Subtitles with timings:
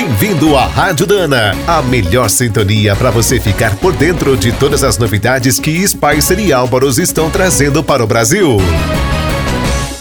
[0.00, 4.96] Bem-vindo à Rádio Dana, a melhor sintonia para você ficar por dentro de todas as
[4.96, 8.58] novidades que Spicer e Álvaros estão trazendo para o Brasil.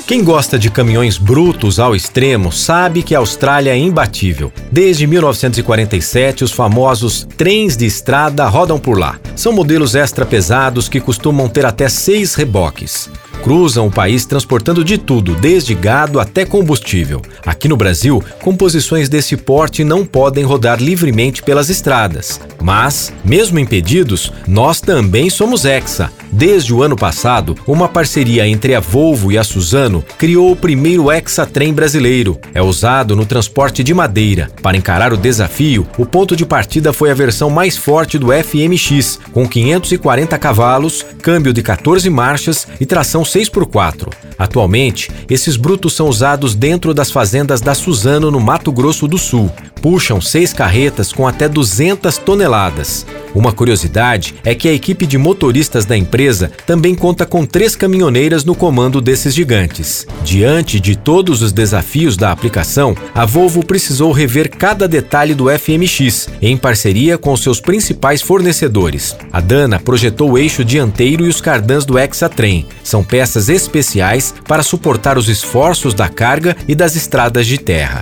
[0.06, 4.54] Quem gosta de caminhões brutos ao extremo sabe que a Austrália é imbatível.
[4.72, 9.20] Desde 1947, os famosos trens de estrada rodam por lá.
[9.36, 14.98] São modelos extra pesados que costumam ter até seis reboques cruzam o país transportando de
[14.98, 17.22] tudo, desde gado até combustível.
[17.46, 22.40] Aqui no Brasil, composições desse porte não podem rodar livremente pelas estradas.
[22.62, 26.12] Mas, mesmo impedidos, nós também somos Hexa.
[26.32, 31.10] Desde o ano passado, uma parceria entre a Volvo e a Suzano criou o primeiro
[31.10, 32.38] Hexa-trem brasileiro.
[32.54, 34.50] É usado no transporte de madeira.
[34.62, 39.20] Para encarar o desafio, o ponto de partida foi a versão mais forte do FMX,
[39.32, 44.12] com 540 cavalos, câmbio de 14 marchas e tração 6x4.
[44.38, 49.52] Atualmente, esses brutos são usados dentro das fazendas da Suzano, no Mato Grosso do Sul.
[49.82, 53.06] Puxam seis carretas com até 200 toneladas.
[53.38, 58.44] Uma curiosidade é que a equipe de motoristas da empresa também conta com três caminhoneiras
[58.44, 60.08] no comando desses gigantes.
[60.24, 66.30] Diante de todos os desafios da aplicação, a Volvo precisou rever cada detalhe do FMX,
[66.42, 69.16] em parceria com seus principais fornecedores.
[69.32, 72.66] A Dana projetou o eixo dianteiro e os cardãs do Exatrem.
[72.84, 78.02] São peças especiais para suportar os esforços da carga e das estradas de terra.